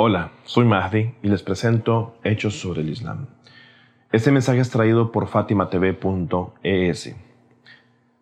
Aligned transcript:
Hola, 0.00 0.30
soy 0.44 0.64
Mahdi 0.64 1.12
y 1.24 1.28
les 1.28 1.42
presento 1.42 2.14
Hechos 2.22 2.60
sobre 2.60 2.82
el 2.82 2.88
Islam. 2.88 3.26
Este 4.12 4.30
mensaje 4.30 4.60
es 4.60 4.70
traído 4.70 5.10
por 5.10 5.26
fatimatv.es. 5.26 7.16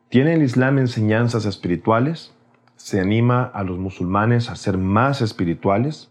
¿Tiene 0.08 0.32
el 0.32 0.42
Islam 0.42 0.78
enseñanzas 0.78 1.44
espirituales? 1.44 2.34
¿Se 2.76 2.98
anima 2.98 3.42
a 3.44 3.62
los 3.62 3.76
musulmanes 3.76 4.48
a 4.48 4.56
ser 4.56 4.78
más 4.78 5.20
espirituales? 5.20 6.08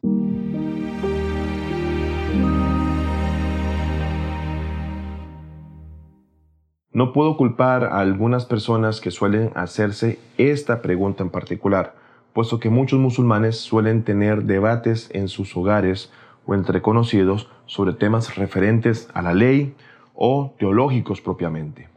No 6.91 7.11
puedo 7.11 7.37
culpar 7.37 7.85
a 7.85 8.01
algunas 8.01 8.45
personas 8.45 9.01
que 9.01 9.09
suelen 9.09 9.49
hacerse 9.55 10.19
esta 10.37 10.83
pregunta 10.83 11.23
en 11.23 11.31
particular 11.31 12.04
puesto 12.35 12.59
que 12.59 12.69
muchos 12.69 12.99
musulmanes 12.99 13.55
suelen 13.55 14.03
tener 14.03 14.43
debates 14.43 15.09
en 15.13 15.29
sus 15.29 15.55
hogares 15.55 16.11
o 16.45 16.53
entre 16.53 16.81
conocidos 16.81 17.49
sobre 17.65 17.93
temas 17.93 18.35
referentes 18.35 19.07
a 19.13 19.21
la 19.21 19.33
ley 19.33 19.73
o 20.13 20.53
teológicos 20.59 21.21
propiamente. 21.21 21.87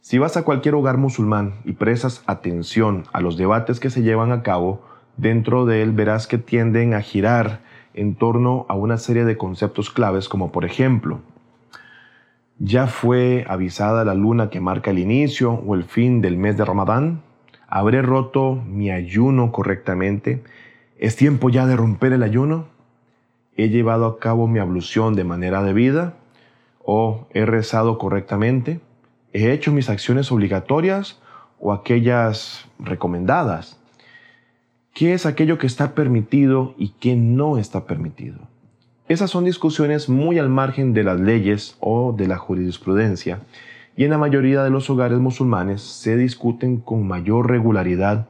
Si 0.00 0.18
vas 0.18 0.36
a 0.36 0.44
cualquier 0.44 0.76
hogar 0.76 0.96
musulmán 0.96 1.54
y 1.64 1.72
prestas 1.72 2.22
atención 2.26 3.02
a 3.12 3.20
los 3.20 3.36
debates 3.36 3.80
que 3.80 3.90
se 3.90 4.02
llevan 4.02 4.30
a 4.30 4.44
cabo, 4.44 4.80
dentro 5.16 5.66
de 5.66 5.82
él 5.82 5.90
verás 5.90 6.28
que 6.28 6.38
tienden 6.38 6.94
a 6.94 7.00
girar 7.00 7.60
en 7.94 8.14
torno 8.14 8.66
a 8.68 8.74
una 8.74 8.96
serie 8.96 9.24
de 9.24 9.36
conceptos 9.36 9.90
claves 9.90 10.28
como 10.28 10.52
por 10.52 10.64
ejemplo, 10.64 11.18
¿ya 12.60 12.86
fue 12.86 13.44
avisada 13.48 14.04
la 14.04 14.14
luna 14.14 14.50
que 14.50 14.60
marca 14.60 14.92
el 14.92 15.00
inicio 15.00 15.52
o 15.52 15.74
el 15.74 15.82
fin 15.82 16.20
del 16.20 16.36
mes 16.36 16.56
de 16.56 16.64
Ramadán? 16.64 17.22
¿Habré 17.74 18.02
roto 18.02 18.54
mi 18.54 18.92
ayuno 18.92 19.50
correctamente? 19.50 20.44
¿Es 20.96 21.16
tiempo 21.16 21.50
ya 21.50 21.66
de 21.66 21.74
romper 21.74 22.12
el 22.12 22.22
ayuno? 22.22 22.66
¿He 23.56 23.68
llevado 23.68 24.06
a 24.06 24.20
cabo 24.20 24.46
mi 24.46 24.60
ablución 24.60 25.16
de 25.16 25.24
manera 25.24 25.60
debida? 25.60 26.14
¿O 26.84 27.26
he 27.34 27.44
rezado 27.44 27.98
correctamente? 27.98 28.78
¿He 29.32 29.50
hecho 29.50 29.72
mis 29.72 29.90
acciones 29.90 30.30
obligatorias 30.30 31.20
o 31.58 31.72
aquellas 31.72 32.64
recomendadas? 32.78 33.76
¿Qué 34.92 35.12
es 35.12 35.26
aquello 35.26 35.58
que 35.58 35.66
está 35.66 35.96
permitido 35.96 36.76
y 36.78 36.90
qué 36.90 37.16
no 37.16 37.58
está 37.58 37.86
permitido? 37.86 38.38
Esas 39.08 39.30
son 39.30 39.42
discusiones 39.42 40.08
muy 40.08 40.38
al 40.38 40.48
margen 40.48 40.92
de 40.92 41.02
las 41.02 41.18
leyes 41.18 41.76
o 41.80 42.14
de 42.16 42.28
la 42.28 42.36
jurisprudencia 42.36 43.40
y 43.96 44.04
en 44.04 44.10
la 44.10 44.18
mayoría 44.18 44.62
de 44.64 44.70
los 44.70 44.90
hogares 44.90 45.18
musulmanes 45.18 45.82
se 45.82 46.16
discuten 46.16 46.78
con 46.78 47.06
mayor 47.06 47.48
regularidad. 47.48 48.26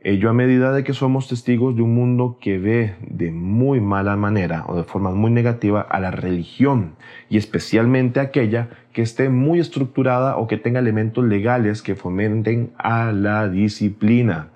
Ello 0.00 0.30
a 0.30 0.34
medida 0.34 0.72
de 0.72 0.84
que 0.84 0.92
somos 0.92 1.28
testigos 1.28 1.74
de 1.74 1.82
un 1.82 1.94
mundo 1.94 2.38
que 2.40 2.58
ve 2.58 2.94
de 3.00 3.32
muy 3.32 3.80
mala 3.80 4.16
manera 4.16 4.64
o 4.68 4.76
de 4.76 4.84
forma 4.84 5.10
muy 5.10 5.30
negativa 5.30 5.80
a 5.80 5.98
la 5.98 6.10
religión 6.10 6.94
y 7.28 7.38
especialmente 7.38 8.20
aquella 8.20 8.68
que 8.92 9.02
esté 9.02 9.30
muy 9.30 9.58
estructurada 9.58 10.36
o 10.36 10.46
que 10.46 10.58
tenga 10.58 10.78
elementos 10.78 11.24
legales 11.24 11.82
que 11.82 11.96
fomenten 11.96 12.70
a 12.78 13.10
la 13.12 13.48
disciplina. 13.48 14.50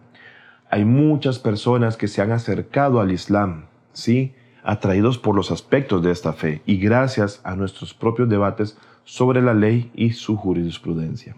Hay 0.71 0.85
muchas 0.85 1.41
personas 1.41 1.97
que 1.97 2.07
se 2.07 2.23
han 2.23 2.31
acercado 2.31 3.01
al 3.01 3.11
Islam, 3.11 3.65
¿sí? 3.93 4.35
atraídos 4.63 5.19
por 5.19 5.35
los 5.35 5.51
aspectos 5.51 6.03
de 6.03 6.13
esta 6.13 6.33
fe 6.33 6.61
y 6.67 6.77
gracias 6.77 7.41
a 7.45 7.57
nuestros 7.57 7.95
propios 7.95 8.29
debates 8.29 8.79
sobre 9.11 9.43
la 9.43 9.55
ley 9.55 9.91
y 9.93 10.13
su 10.13 10.37
jurisprudencia. 10.37 11.35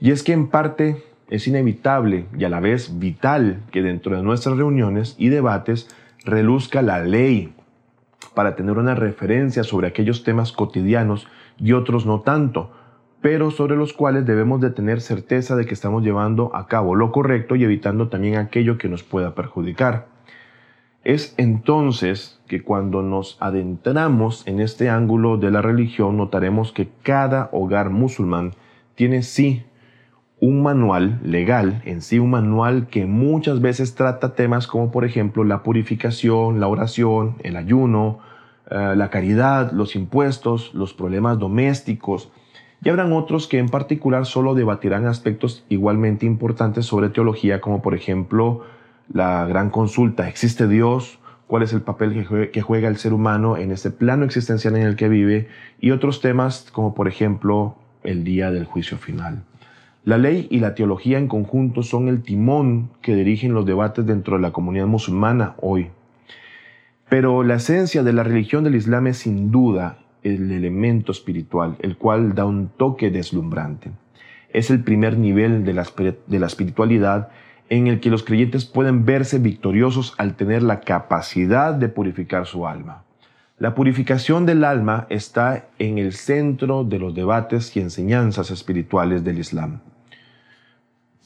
Y 0.00 0.10
es 0.10 0.24
que 0.24 0.32
en 0.32 0.48
parte 0.48 1.00
es 1.30 1.46
inevitable 1.46 2.26
y 2.36 2.42
a 2.42 2.48
la 2.48 2.58
vez 2.58 2.98
vital 2.98 3.62
que 3.70 3.82
dentro 3.82 4.16
de 4.16 4.24
nuestras 4.24 4.56
reuniones 4.56 5.14
y 5.16 5.28
debates 5.28 5.88
reluzca 6.24 6.82
la 6.82 6.98
ley 7.04 7.54
para 8.34 8.56
tener 8.56 8.78
una 8.78 8.96
referencia 8.96 9.62
sobre 9.62 9.86
aquellos 9.86 10.24
temas 10.24 10.50
cotidianos 10.50 11.28
y 11.56 11.70
otros 11.70 12.04
no 12.04 12.22
tanto, 12.22 12.72
pero 13.20 13.52
sobre 13.52 13.76
los 13.76 13.92
cuales 13.92 14.26
debemos 14.26 14.60
de 14.60 14.70
tener 14.70 15.00
certeza 15.00 15.54
de 15.54 15.66
que 15.66 15.74
estamos 15.74 16.02
llevando 16.02 16.50
a 16.52 16.66
cabo 16.66 16.96
lo 16.96 17.12
correcto 17.12 17.54
y 17.54 17.62
evitando 17.62 18.08
también 18.08 18.38
aquello 18.38 18.76
que 18.76 18.88
nos 18.88 19.04
pueda 19.04 19.36
perjudicar. 19.36 20.15
Es 21.06 21.36
entonces 21.36 22.40
que 22.48 22.64
cuando 22.64 23.00
nos 23.00 23.36
adentramos 23.38 24.44
en 24.48 24.58
este 24.58 24.90
ángulo 24.90 25.36
de 25.36 25.52
la 25.52 25.62
religión 25.62 26.16
notaremos 26.16 26.72
que 26.72 26.88
cada 27.04 27.48
hogar 27.52 27.90
musulmán 27.90 28.54
tiene 28.96 29.22
sí 29.22 29.62
un 30.40 30.64
manual 30.64 31.20
legal, 31.22 31.80
en 31.84 32.02
sí 32.02 32.18
un 32.18 32.30
manual 32.30 32.88
que 32.88 33.06
muchas 33.06 33.60
veces 33.60 33.94
trata 33.94 34.34
temas 34.34 34.66
como 34.66 34.90
por 34.90 35.04
ejemplo 35.04 35.44
la 35.44 35.62
purificación, 35.62 36.58
la 36.58 36.66
oración, 36.66 37.36
el 37.44 37.54
ayuno, 37.54 38.18
eh, 38.68 38.94
la 38.96 39.08
caridad, 39.08 39.70
los 39.70 39.94
impuestos, 39.94 40.74
los 40.74 40.92
problemas 40.92 41.38
domésticos, 41.38 42.32
y 42.82 42.88
habrán 42.88 43.12
otros 43.12 43.46
que 43.46 43.58
en 43.58 43.68
particular 43.68 44.26
solo 44.26 44.56
debatirán 44.56 45.06
aspectos 45.06 45.64
igualmente 45.68 46.26
importantes 46.26 46.84
sobre 46.84 47.10
teología, 47.10 47.60
como 47.60 47.80
por 47.80 47.94
ejemplo 47.94 48.64
la 49.12 49.46
gran 49.46 49.70
consulta, 49.70 50.28
¿existe 50.28 50.68
Dios? 50.68 51.18
¿Cuál 51.46 51.62
es 51.62 51.72
el 51.72 51.82
papel 51.82 52.26
que 52.52 52.62
juega, 52.62 52.88
el 52.88 52.96
ser 52.96 53.12
humano 53.12 53.56
en 53.56 53.70
este 53.70 53.90
plano 53.90 54.24
existencial 54.24 54.76
en 54.76 54.82
el 54.82 54.96
que 54.96 55.08
vive? 55.08 55.48
Y 55.80 55.92
otros 55.92 56.20
temas 56.20 56.68
como 56.72 56.94
por 56.94 57.06
ejemplo 57.06 57.76
el 58.02 58.24
día 58.24 58.50
del 58.50 58.64
juicio 58.64 58.98
final. 58.98 59.44
La 60.04 60.18
ley 60.18 60.48
y 60.50 60.58
la 60.58 60.74
teología 60.74 61.18
en 61.18 61.28
conjunto 61.28 61.82
son 61.82 62.08
el 62.08 62.22
timón 62.22 62.90
que 63.00 63.14
dirigen 63.14 63.54
los 63.54 63.66
debates 63.66 64.06
dentro 64.06 64.36
de 64.36 64.42
la 64.42 64.52
comunidad 64.52 64.86
musulmana 64.86 65.54
hoy. 65.60 65.88
Pero 67.08 67.44
la 67.44 67.54
esencia 67.54 68.02
de 68.02 68.12
la 68.12 68.24
religión 68.24 68.64
del 68.64 68.74
Islam 68.74 69.06
es 69.06 69.18
sin 69.18 69.52
duda 69.52 69.98
el 70.24 70.50
elemento 70.50 71.12
espiritual, 71.12 71.76
el 71.80 71.96
cual 71.96 72.34
da 72.34 72.44
un 72.44 72.68
toque 72.68 73.10
deslumbrante. 73.10 73.92
Es 74.52 74.70
el 74.70 74.82
primer 74.82 75.16
nivel 75.16 75.64
de 75.64 75.74
la, 75.74 75.86
de 76.26 76.38
la 76.40 76.46
espiritualidad 76.46 77.28
en 77.68 77.86
el 77.86 78.00
que 78.00 78.10
los 78.10 78.22
creyentes 78.22 78.64
pueden 78.64 79.04
verse 79.04 79.38
victoriosos 79.38 80.14
al 80.18 80.34
tener 80.34 80.62
la 80.62 80.80
capacidad 80.80 81.74
de 81.74 81.88
purificar 81.88 82.46
su 82.46 82.66
alma. 82.66 83.02
La 83.58 83.74
purificación 83.74 84.44
del 84.44 84.64
alma 84.64 85.06
está 85.08 85.68
en 85.78 85.98
el 85.98 86.12
centro 86.12 86.84
de 86.84 86.98
los 86.98 87.14
debates 87.14 87.74
y 87.76 87.80
enseñanzas 87.80 88.50
espirituales 88.50 89.24
del 89.24 89.38
Islam. 89.38 89.80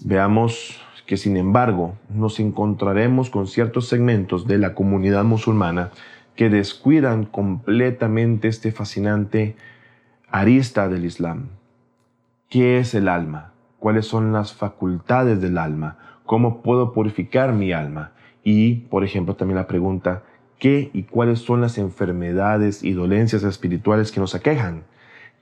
Veamos 0.02 0.80
que 1.06 1.16
sin 1.16 1.36
embargo 1.36 1.96
nos 2.08 2.38
encontraremos 2.38 3.30
con 3.30 3.48
ciertos 3.48 3.88
segmentos 3.88 4.46
de 4.46 4.58
la 4.58 4.74
comunidad 4.74 5.24
musulmana 5.24 5.90
que 6.36 6.48
descuidan 6.48 7.24
completamente 7.24 8.46
este 8.46 8.70
fascinante 8.70 9.56
arista 10.30 10.88
del 10.88 11.04
Islam. 11.04 11.48
¿Qué 12.48 12.78
es 12.78 12.94
el 12.94 13.08
alma? 13.08 13.52
¿Cuáles 13.80 14.06
son 14.06 14.32
las 14.32 14.52
facultades 14.52 15.40
del 15.40 15.58
alma? 15.58 16.19
¿Cómo 16.30 16.62
puedo 16.62 16.92
purificar 16.92 17.52
mi 17.54 17.72
alma? 17.72 18.12
Y, 18.44 18.86
por 18.88 19.02
ejemplo, 19.02 19.34
también 19.34 19.56
la 19.56 19.66
pregunta, 19.66 20.22
¿qué 20.60 20.88
y 20.94 21.02
cuáles 21.02 21.40
son 21.40 21.60
las 21.60 21.76
enfermedades 21.76 22.84
y 22.84 22.92
dolencias 22.92 23.42
espirituales 23.42 24.12
que 24.12 24.20
nos 24.20 24.36
aquejan? 24.36 24.84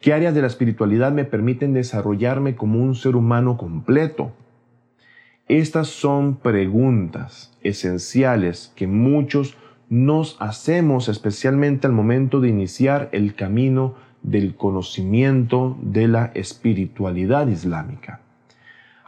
¿Qué 0.01 0.15
áreas 0.15 0.35
de 0.35 0.41
la 0.41 0.47
espiritualidad 0.47 1.13
me 1.13 1.27
permiten 1.27 1.75
desarrollarme 1.75 2.57
como 2.57 2.83
un 2.83 2.95
ser 2.95 3.17
humano 3.17 3.59
completo? 3.59 4.33
Estas 5.47 5.89
son 5.89 6.37
preguntas 6.37 7.55
esenciales 7.63 8.73
que 8.75 8.87
muchos 8.87 9.59
nos 9.91 10.39
hacemos 10.41 11.11
especialmente 11.11 11.87
al 11.87 11.93
momento 11.93 12.41
de 12.41 12.49
iniciar 12.49 13.11
el 13.13 13.35
camino 13.35 13.95
del 14.23 14.55
conocimiento 14.55 15.77
de 15.83 16.09
la 16.09 16.31
espiritualidad 16.35 17.47
islámica. 17.49 18.23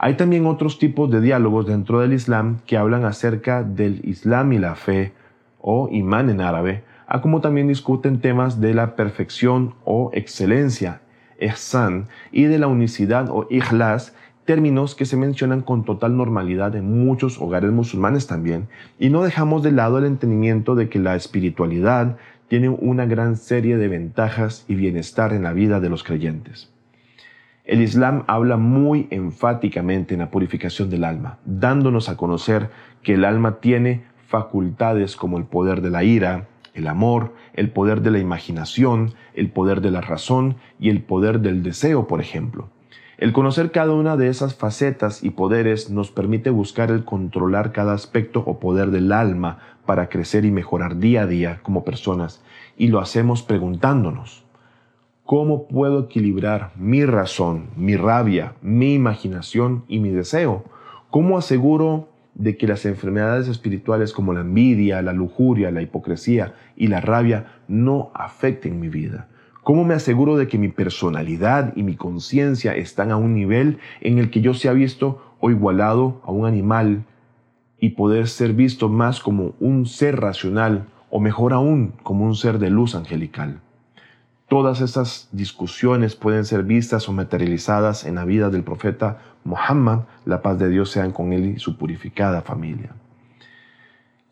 Hay 0.02 0.14
también 0.14 0.46
otros 0.46 0.78
tipos 0.78 1.10
de 1.10 1.20
diálogos 1.20 1.66
dentro 1.66 2.00
del 2.00 2.14
Islam 2.14 2.60
que 2.64 2.78
hablan 2.78 3.04
acerca 3.04 3.62
del 3.62 4.00
Islam 4.02 4.54
y 4.54 4.58
la 4.58 4.74
fe, 4.74 5.12
o 5.60 5.90
imán 5.92 6.30
en 6.30 6.40
árabe, 6.40 6.84
a 7.06 7.20
como 7.20 7.42
también 7.42 7.68
discuten 7.68 8.22
temas 8.22 8.62
de 8.62 8.72
la 8.72 8.96
perfección 8.96 9.74
o 9.84 10.10
excelencia, 10.14 11.02
ihsan, 11.38 12.06
y 12.32 12.44
de 12.44 12.58
la 12.58 12.66
unicidad 12.66 13.28
o 13.28 13.46
ikhlas, 13.50 14.14
términos 14.46 14.94
que 14.94 15.04
se 15.04 15.18
mencionan 15.18 15.60
con 15.60 15.84
total 15.84 16.16
normalidad 16.16 16.74
en 16.76 17.04
muchos 17.04 17.38
hogares 17.38 17.70
musulmanes 17.70 18.26
también, 18.26 18.68
y 18.98 19.10
no 19.10 19.22
dejamos 19.22 19.62
de 19.62 19.72
lado 19.72 19.98
el 19.98 20.06
entendimiento 20.06 20.76
de 20.76 20.88
que 20.88 20.98
la 20.98 21.14
espiritualidad 21.14 22.16
tiene 22.48 22.70
una 22.70 23.04
gran 23.04 23.36
serie 23.36 23.76
de 23.76 23.88
ventajas 23.88 24.64
y 24.66 24.76
bienestar 24.76 25.34
en 25.34 25.42
la 25.42 25.52
vida 25.52 25.78
de 25.78 25.90
los 25.90 26.04
creyentes. 26.04 26.72
El 27.70 27.82
Islam 27.82 28.24
habla 28.26 28.56
muy 28.56 29.06
enfáticamente 29.12 30.14
en 30.14 30.18
la 30.18 30.32
purificación 30.32 30.90
del 30.90 31.04
alma, 31.04 31.38
dándonos 31.44 32.08
a 32.08 32.16
conocer 32.16 32.68
que 33.04 33.14
el 33.14 33.24
alma 33.24 33.60
tiene 33.60 34.02
facultades 34.26 35.14
como 35.14 35.38
el 35.38 35.44
poder 35.44 35.80
de 35.80 35.90
la 35.90 36.02
ira, 36.02 36.48
el 36.74 36.88
amor, 36.88 37.32
el 37.54 37.70
poder 37.70 38.02
de 38.02 38.10
la 38.10 38.18
imaginación, 38.18 39.14
el 39.34 39.52
poder 39.52 39.82
de 39.82 39.92
la 39.92 40.00
razón 40.00 40.56
y 40.80 40.90
el 40.90 41.00
poder 41.04 41.38
del 41.42 41.62
deseo, 41.62 42.08
por 42.08 42.20
ejemplo. 42.20 42.70
El 43.18 43.32
conocer 43.32 43.70
cada 43.70 43.92
una 43.92 44.16
de 44.16 44.26
esas 44.26 44.56
facetas 44.56 45.22
y 45.22 45.30
poderes 45.30 45.90
nos 45.90 46.10
permite 46.10 46.50
buscar 46.50 46.90
el 46.90 47.04
controlar 47.04 47.70
cada 47.70 47.92
aspecto 47.92 48.42
o 48.44 48.58
poder 48.58 48.90
del 48.90 49.12
alma 49.12 49.58
para 49.86 50.08
crecer 50.08 50.44
y 50.44 50.50
mejorar 50.50 50.98
día 50.98 51.22
a 51.22 51.26
día 51.26 51.60
como 51.62 51.84
personas. 51.84 52.42
Y 52.76 52.88
lo 52.88 52.98
hacemos 52.98 53.44
preguntándonos, 53.44 54.44
¿cómo 55.30 55.68
puedo 55.68 56.00
equilibrar 56.00 56.72
mi 56.74 57.04
razón, 57.04 57.68
mi 57.76 57.94
rabia, 57.94 58.54
mi 58.62 58.94
imaginación 58.94 59.84
y 59.86 60.00
mi 60.00 60.08
deseo? 60.08 60.64
¿Cómo 61.08 61.38
aseguro 61.38 62.08
de 62.34 62.56
que 62.56 62.66
las 62.66 62.84
enfermedades 62.84 63.46
espirituales 63.46 64.12
como 64.12 64.32
la 64.32 64.40
envidia, 64.40 65.02
la 65.02 65.12
lujuria, 65.12 65.70
la 65.70 65.82
hipocresía 65.82 66.54
y 66.74 66.88
la 66.88 67.00
rabia 67.00 67.60
no 67.68 68.10
afecten 68.12 68.80
mi 68.80 68.88
vida? 68.88 69.28
¿Cómo 69.62 69.84
me 69.84 69.94
aseguro 69.94 70.36
de 70.36 70.48
que 70.48 70.58
mi 70.58 70.66
personalidad 70.66 71.76
y 71.76 71.84
mi 71.84 71.94
conciencia 71.94 72.74
están 72.74 73.12
a 73.12 73.16
un 73.16 73.32
nivel 73.32 73.78
en 74.00 74.18
el 74.18 74.30
que 74.30 74.40
yo 74.40 74.52
sea 74.52 74.72
visto 74.72 75.36
o 75.38 75.52
igualado 75.52 76.20
a 76.24 76.32
un 76.32 76.44
animal 76.44 77.04
y 77.78 77.90
poder 77.90 78.26
ser 78.26 78.52
visto 78.52 78.88
más 78.88 79.20
como 79.20 79.54
un 79.60 79.86
ser 79.86 80.18
racional 80.20 80.88
o 81.08 81.20
mejor 81.20 81.52
aún 81.52 81.92
como 82.02 82.24
un 82.24 82.34
ser 82.34 82.58
de 82.58 82.70
luz 82.70 82.96
angelical? 82.96 83.60
Todas 84.50 84.82
estas 84.82 85.30
discusiones 85.32 86.14
pueden 86.14 86.44
ser 86.44 86.64
vistas 86.64 87.08
o 87.08 87.12
materializadas 87.12 88.04
en 88.04 88.16
la 88.16 88.26
vida 88.26 88.50
del 88.50 88.64
profeta 88.64 89.18
Muhammad, 89.44 90.00
la 90.26 90.42
paz 90.42 90.58
de 90.58 90.68
Dios 90.68 90.90
sea 90.90 91.10
con 91.12 91.32
él 91.32 91.54
y 91.54 91.58
su 91.58 91.78
purificada 91.78 92.42
familia. 92.42 92.90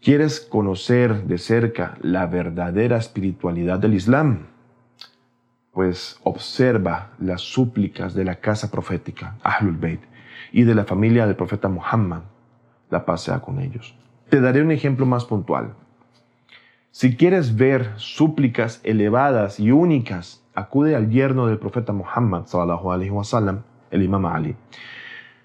¿Quieres 0.03 0.41
conocer 0.41 1.25
de 1.25 1.39
cerca 1.39 1.97
la 2.03 2.27
verdadera 2.27 2.99
espiritualidad 2.99 3.79
del 3.79 3.95
Islam? 3.95 4.49
pues 5.79 6.19
observa 6.25 7.13
las 7.21 7.41
súplicas 7.41 8.13
de 8.13 8.25
la 8.25 8.41
casa 8.41 8.69
profética, 8.69 9.37
Ahlul 9.45 9.77
Bayt, 9.77 10.01
y 10.51 10.65
de 10.65 10.75
la 10.75 10.85
familia 10.85 11.25
del 11.25 11.37
profeta 11.37 11.69
Muhammad, 11.69 12.23
la 12.91 13.05
paz 13.05 13.23
sea 13.23 13.39
con 13.39 13.61
ellos. 13.61 13.95
Te 14.29 14.41
daré 14.41 14.61
un 14.61 14.73
ejemplo 14.73 15.07
más 15.07 15.25
puntual. 15.25 15.75
Si 17.01 17.15
quieres 17.15 17.55
ver 17.55 17.93
súplicas 17.95 18.81
elevadas 18.83 19.61
y 19.61 19.71
únicas, 19.71 20.43
acude 20.57 20.97
al 20.97 21.11
yerno 21.11 21.47
del 21.47 21.57
profeta 21.57 21.93
Muhammad, 21.93 22.47
wasallam, 22.53 23.63
el 23.93 24.03
imam 24.03 24.27
Ali. 24.27 24.57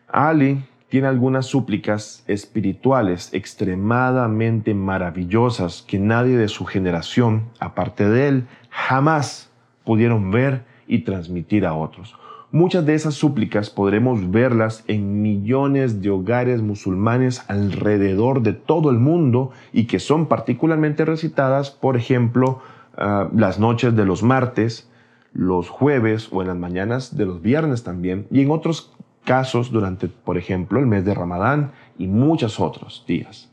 Ali 0.07 0.65
tiene 0.89 1.05
algunas 1.05 1.45
súplicas 1.45 2.23
espirituales 2.25 3.31
extremadamente 3.35 4.73
maravillosas 4.73 5.83
que 5.83 5.99
nadie 5.99 6.37
de 6.37 6.47
su 6.47 6.65
generación, 6.65 7.49
aparte 7.59 8.09
de 8.09 8.29
él, 8.29 8.47
jamás 8.71 9.51
pudieron 9.83 10.31
ver 10.31 10.65
y 10.87 11.03
transmitir 11.03 11.67
a 11.67 11.75
otros. 11.75 12.15
Muchas 12.53 12.85
de 12.85 12.93
esas 12.93 13.15
súplicas 13.15 13.71
podremos 13.71 14.29
verlas 14.29 14.83
en 14.87 15.23
millones 15.23 16.03
de 16.03 16.11
hogares 16.11 16.61
musulmanes 16.61 17.43
alrededor 17.49 18.43
de 18.43 18.53
todo 18.53 18.91
el 18.91 18.99
mundo 18.99 19.49
y 19.71 19.85
que 19.85 19.97
son 19.97 20.27
particularmente 20.27 21.03
recitadas, 21.03 21.71
por 21.71 21.97
ejemplo, 21.97 22.61
ah, 22.95 23.27
las 23.35 23.57
noches 23.57 23.95
de 23.95 24.05
los 24.05 24.21
martes, 24.21 24.87
los 25.33 25.67
jueves 25.67 26.29
o 26.31 26.43
en 26.43 26.49
las 26.49 26.57
mañanas 26.57 27.17
de 27.17 27.25
los 27.25 27.41
viernes 27.41 27.83
también, 27.83 28.27
y 28.29 28.41
en 28.41 28.51
otros 28.51 28.93
casos 29.25 29.71
durante, 29.71 30.07
por 30.07 30.37
ejemplo, 30.37 30.79
el 30.79 30.85
mes 30.85 31.03
de 31.05 31.15
Ramadán 31.15 31.71
y 31.97 32.05
muchos 32.05 32.59
otros 32.59 33.03
días. 33.07 33.51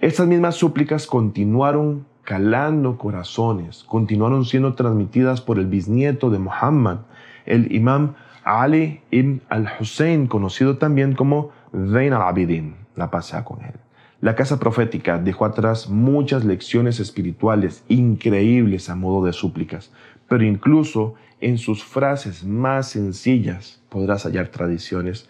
Estas 0.00 0.26
mismas 0.26 0.56
súplicas 0.56 1.06
continuaron 1.06 2.06
calando 2.24 2.98
corazones, 2.98 3.84
continuaron 3.84 4.44
siendo 4.44 4.74
transmitidas 4.74 5.40
por 5.40 5.60
el 5.60 5.66
bisnieto 5.66 6.28
de 6.28 6.40
Muhammad, 6.40 7.02
el 7.46 7.72
imam 7.72 8.14
Ali 8.44 9.00
ibn 9.10 9.42
al-Hussein, 9.48 10.26
conocido 10.26 10.78
también 10.78 11.14
como 11.14 11.50
Zain 11.72 12.12
al-Abidin, 12.12 12.74
la 12.96 13.10
pasea 13.10 13.44
con 13.44 13.62
él. 13.64 13.74
La 14.20 14.36
casa 14.36 14.60
profética 14.60 15.18
dejó 15.18 15.44
atrás 15.44 15.88
muchas 15.88 16.44
lecciones 16.44 17.00
espirituales 17.00 17.82
increíbles 17.88 18.88
a 18.88 18.94
modo 18.94 19.26
de 19.26 19.32
súplicas, 19.32 19.92
pero 20.28 20.44
incluso 20.44 21.14
en 21.40 21.58
sus 21.58 21.82
frases 21.82 22.44
más 22.44 22.90
sencillas 22.90 23.82
podrás 23.88 24.24
hallar 24.24 24.48
tradiciones 24.48 25.28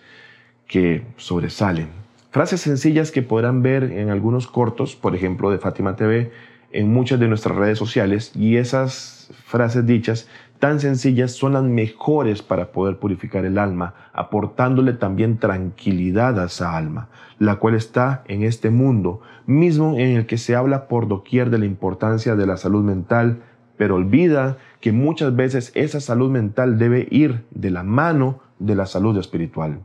que 0.66 1.06
sobresalen. 1.16 1.88
Frases 2.30 2.60
sencillas 2.60 3.10
que 3.10 3.22
podrán 3.22 3.62
ver 3.62 3.84
en 3.84 4.10
algunos 4.10 4.46
cortos, 4.46 4.94
por 4.94 5.14
ejemplo, 5.14 5.50
de 5.50 5.58
Fátima 5.58 5.96
TV, 5.96 6.30
en 6.70 6.92
muchas 6.92 7.20
de 7.20 7.28
nuestras 7.28 7.56
redes 7.56 7.78
sociales 7.78 8.32
y 8.34 8.56
esas 8.56 9.30
frases 9.44 9.86
dichas 9.86 10.28
tan 10.62 10.78
sencillas 10.78 11.32
son 11.32 11.54
las 11.54 11.64
mejores 11.64 12.40
para 12.40 12.70
poder 12.70 13.00
purificar 13.00 13.44
el 13.44 13.58
alma, 13.58 13.94
aportándole 14.12 14.92
también 14.92 15.38
tranquilidad 15.38 16.38
a 16.38 16.44
esa 16.44 16.76
alma, 16.76 17.08
la 17.40 17.56
cual 17.56 17.74
está 17.74 18.22
en 18.28 18.44
este 18.44 18.70
mundo, 18.70 19.22
mismo 19.44 19.98
en 19.98 20.16
el 20.16 20.26
que 20.26 20.38
se 20.38 20.54
habla 20.54 20.86
por 20.86 21.08
doquier 21.08 21.50
de 21.50 21.58
la 21.58 21.66
importancia 21.66 22.36
de 22.36 22.46
la 22.46 22.56
salud 22.56 22.84
mental, 22.84 23.42
pero 23.76 23.96
olvida 23.96 24.56
que 24.80 24.92
muchas 24.92 25.34
veces 25.34 25.72
esa 25.74 25.98
salud 25.98 26.30
mental 26.30 26.78
debe 26.78 27.08
ir 27.10 27.44
de 27.50 27.70
la 27.72 27.82
mano 27.82 28.38
de 28.60 28.76
la 28.76 28.86
salud 28.86 29.18
espiritual. 29.18 29.80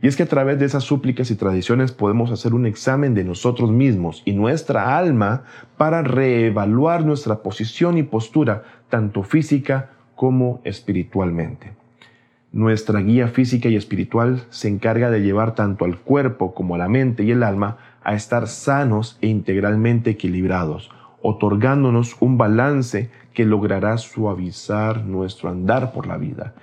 Y 0.00 0.06
es 0.06 0.16
que 0.16 0.22
a 0.22 0.28
través 0.28 0.58
de 0.58 0.64
esas 0.64 0.84
súplicas 0.84 1.30
y 1.30 1.36
tradiciones 1.36 1.92
podemos 1.92 2.30
hacer 2.30 2.54
un 2.54 2.64
examen 2.64 3.12
de 3.12 3.24
nosotros 3.24 3.70
mismos 3.70 4.22
y 4.24 4.32
nuestra 4.32 4.96
alma 4.96 5.42
para 5.76 6.02
reevaluar 6.02 7.04
nuestra 7.04 7.42
posición 7.42 7.98
y 7.98 8.04
postura, 8.04 8.62
tanto 8.88 9.22
física 9.22 9.90
como 10.14 10.60
espiritualmente. 10.64 11.72
Nuestra 12.52 13.00
guía 13.00 13.28
física 13.28 13.68
y 13.68 13.76
espiritual 13.76 14.44
se 14.50 14.68
encarga 14.68 15.10
de 15.10 15.22
llevar 15.22 15.54
tanto 15.54 15.84
al 15.84 15.98
cuerpo 15.98 16.54
como 16.54 16.76
a 16.76 16.78
la 16.78 16.88
mente 16.88 17.24
y 17.24 17.32
el 17.32 17.42
alma 17.42 17.78
a 18.02 18.14
estar 18.14 18.46
sanos 18.46 19.18
e 19.20 19.26
integralmente 19.26 20.10
equilibrados, 20.10 20.90
otorgándonos 21.22 22.16
un 22.20 22.38
balance 22.38 23.10
que 23.32 23.44
logrará 23.44 23.98
suavizar 23.98 25.04
nuestro 25.04 25.48
andar 25.48 25.92
por 25.92 26.06
la 26.06 26.16
vida 26.16 26.54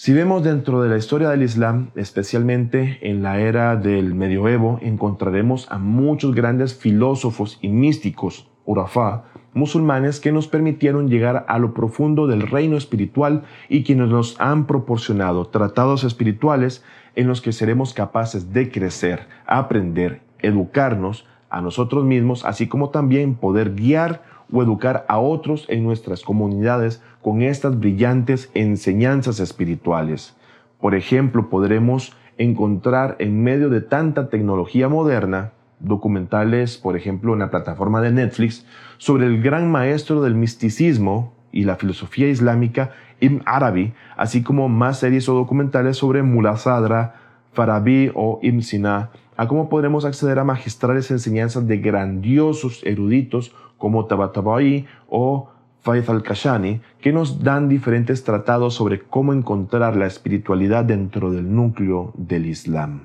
si 0.00 0.12
vemos 0.12 0.44
dentro 0.44 0.80
de 0.80 0.88
la 0.88 0.96
historia 0.96 1.28
del 1.28 1.42
Islam, 1.42 1.90
especialmente 1.96 3.00
en 3.02 3.24
la 3.24 3.40
era 3.40 3.74
del 3.74 4.14
medioevo, 4.14 4.78
encontraremos 4.80 5.66
a 5.72 5.78
muchos 5.78 6.36
grandes 6.36 6.72
filósofos 6.72 7.58
y 7.62 7.68
místicos, 7.68 8.48
urafá, 8.64 9.24
musulmanes 9.58 10.20
que 10.20 10.32
nos 10.32 10.48
permitieron 10.48 11.08
llegar 11.08 11.44
a 11.48 11.58
lo 11.58 11.74
profundo 11.74 12.26
del 12.26 12.42
reino 12.42 12.76
espiritual 12.76 13.42
y 13.68 13.82
quienes 13.82 14.08
nos 14.08 14.40
han 14.40 14.66
proporcionado 14.66 15.46
tratados 15.48 16.04
espirituales 16.04 16.82
en 17.16 17.26
los 17.26 17.42
que 17.42 17.52
seremos 17.52 17.92
capaces 17.92 18.52
de 18.52 18.70
crecer, 18.70 19.26
aprender, 19.46 20.22
educarnos 20.38 21.26
a 21.50 21.60
nosotros 21.60 22.04
mismos, 22.04 22.44
así 22.44 22.68
como 22.68 22.90
también 22.90 23.34
poder 23.34 23.74
guiar 23.74 24.22
o 24.52 24.62
educar 24.62 25.04
a 25.08 25.18
otros 25.18 25.66
en 25.68 25.82
nuestras 25.82 26.22
comunidades 26.22 27.02
con 27.20 27.42
estas 27.42 27.78
brillantes 27.78 28.50
enseñanzas 28.54 29.40
espirituales. 29.40 30.36
Por 30.80 30.94
ejemplo, 30.94 31.50
podremos 31.50 32.16
encontrar 32.38 33.16
en 33.18 33.42
medio 33.42 33.68
de 33.68 33.80
tanta 33.80 34.28
tecnología 34.28 34.88
moderna 34.88 35.52
documentales, 35.80 36.76
por 36.76 36.96
ejemplo, 36.96 37.32
en 37.32 37.40
la 37.40 37.50
plataforma 37.50 38.00
de 38.00 38.12
Netflix, 38.12 38.66
sobre 38.98 39.26
el 39.26 39.42
gran 39.42 39.70
maestro 39.70 40.22
del 40.22 40.34
misticismo 40.34 41.32
y 41.52 41.64
la 41.64 41.76
filosofía 41.76 42.28
islámica, 42.28 42.92
Ibn 43.20 43.42
Arabi, 43.46 43.92
así 44.16 44.42
como 44.42 44.68
más 44.68 44.98
series 44.98 45.28
o 45.28 45.34
documentales 45.34 45.96
sobre 45.96 46.22
Mullah 46.22 46.56
Sadra, 46.56 47.14
Farabi 47.52 48.10
o 48.14 48.38
Ibn 48.42 48.62
Sina, 48.62 49.10
a 49.36 49.46
cómo 49.46 49.68
podremos 49.68 50.04
acceder 50.04 50.38
a 50.38 50.44
magistrales 50.44 51.10
enseñanzas 51.10 51.66
de 51.66 51.78
grandiosos 51.78 52.82
eruditos 52.84 53.54
como 53.78 54.06
Tabatabai 54.06 54.86
o 55.08 55.48
Faith 55.80 56.10
al-Kashani, 56.10 56.80
que 57.00 57.12
nos 57.12 57.42
dan 57.42 57.68
diferentes 57.68 58.24
tratados 58.24 58.74
sobre 58.74 59.00
cómo 59.00 59.32
encontrar 59.32 59.96
la 59.96 60.06
espiritualidad 60.06 60.84
dentro 60.84 61.30
del 61.30 61.54
núcleo 61.54 62.12
del 62.16 62.46
Islam. 62.46 63.02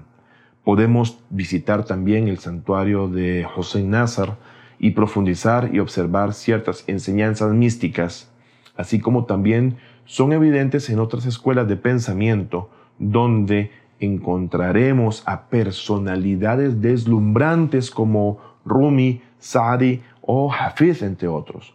Podemos 0.64 1.20
visitar 1.30 1.86
también 1.86 2.28
el 2.28 2.40
santuario 2.40 3.08
de 3.08 3.46
Hossein 3.56 3.90
Nazar 3.90 4.38
y 4.80 4.92
profundizar 4.92 5.70
y 5.74 5.80
observar 5.80 6.34
ciertas 6.34 6.84
enseñanzas 6.88 7.54
místicas, 7.54 8.32
así 8.76 9.00
como 9.00 9.26
también 9.26 9.78
son 10.06 10.34
evidentes 10.34 10.90
en 10.90 11.00
otras 11.00 11.26
escuelas 11.26 11.68
de 11.68 11.76
pensamiento 11.76 12.70
donde 13.00 13.72
encontraremos 14.00 15.24
a 15.26 15.48
personalidades 15.48 16.82
deslumbrantes 16.82 17.92
como 17.92 18.40
Rumi, 18.66 19.22
Sadi 19.40 20.02
o 20.22 20.52
Hafiz, 20.52 21.02
entre 21.02 21.28
otros, 21.28 21.74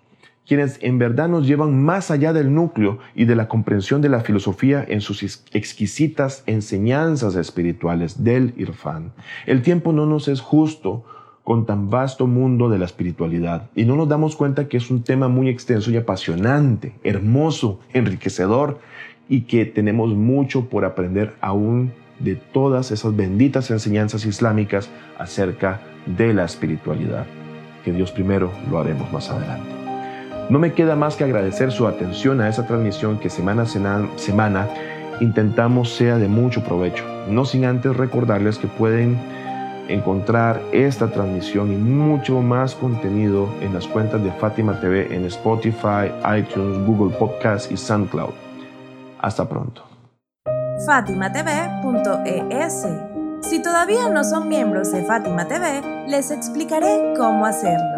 quienes 0.48 0.78
en 0.80 0.98
verdad 0.98 1.28
nos 1.28 1.46
llevan 1.46 1.84
más 1.84 2.10
allá 2.10 2.32
del 2.32 2.54
núcleo 2.54 2.98
y 3.14 3.26
de 3.26 3.36
la 3.36 3.48
comprensión 3.48 4.00
de 4.00 4.08
la 4.08 4.20
filosofía 4.20 4.82
en 4.88 5.02
sus 5.02 5.22
exquisitas 5.52 6.42
enseñanzas 6.46 7.36
espirituales 7.36 8.24
del 8.24 8.54
Irfan. 8.56 9.12
El 9.46 9.60
tiempo 9.60 9.92
no 9.92 10.06
nos 10.06 10.26
es 10.26 10.40
justo 10.40 11.04
con 11.44 11.66
tan 11.66 11.90
vasto 11.90 12.26
mundo 12.26 12.70
de 12.70 12.78
la 12.78 12.86
espiritualidad 12.86 13.70
y 13.74 13.84
no 13.84 13.94
nos 13.94 14.08
damos 14.08 14.36
cuenta 14.36 14.68
que 14.68 14.78
es 14.78 14.90
un 14.90 15.02
tema 15.02 15.28
muy 15.28 15.50
extenso 15.50 15.90
y 15.90 15.98
apasionante, 15.98 16.94
hermoso, 17.04 17.80
enriquecedor, 17.92 18.80
y 19.28 19.42
que 19.42 19.66
tenemos 19.66 20.14
mucho 20.14 20.70
por 20.70 20.86
aprender 20.86 21.34
aún 21.42 21.92
de 22.18 22.34
todas 22.34 22.90
esas 22.90 23.14
benditas 23.14 23.70
enseñanzas 23.70 24.24
islámicas 24.24 24.90
acerca 25.18 25.82
de 26.06 26.32
la 26.32 26.44
espiritualidad. 26.44 27.26
Que 27.84 27.92
Dios 27.92 28.10
primero 28.10 28.50
lo 28.70 28.78
haremos 28.78 29.12
más 29.12 29.28
adelante. 29.30 29.87
No 30.48 30.58
me 30.58 30.72
queda 30.72 30.96
más 30.96 31.16
que 31.16 31.24
agradecer 31.24 31.72
su 31.72 31.86
atención 31.86 32.40
a 32.40 32.48
esa 32.48 32.66
transmisión 32.66 33.18
que 33.18 33.28
semana 33.28 33.62
a 33.62 33.66
semana 34.16 34.66
intentamos 35.20 35.94
sea 35.94 36.16
de 36.16 36.28
mucho 36.28 36.64
provecho. 36.64 37.04
No 37.28 37.44
sin 37.44 37.66
antes 37.66 37.94
recordarles 37.94 38.56
que 38.56 38.66
pueden 38.66 39.18
encontrar 39.88 40.60
esta 40.72 41.08
transmisión 41.08 41.72
y 41.72 41.76
mucho 41.76 42.40
más 42.40 42.74
contenido 42.74 43.48
en 43.60 43.74
las 43.74 43.86
cuentas 43.86 44.22
de 44.22 44.32
Fátima 44.32 44.80
TV 44.80 45.14
en 45.14 45.26
Spotify, 45.26 46.10
iTunes, 46.38 46.78
Google 46.86 47.14
Podcast 47.16 47.70
y 47.70 47.76
SoundCloud. 47.76 48.32
Hasta 49.20 49.46
pronto. 49.48 49.84
FátimaTV.es 50.86 52.86
Si 53.42 53.60
todavía 53.60 54.08
no 54.08 54.24
son 54.24 54.48
miembros 54.48 54.92
de 54.92 55.02
Fátima 55.02 55.46
TV, 55.46 56.06
les 56.06 56.30
explicaré 56.30 57.12
cómo 57.18 57.44
hacerlo. 57.44 57.97